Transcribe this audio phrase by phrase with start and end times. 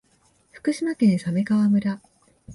[0.49, 2.01] 福島県鮫川村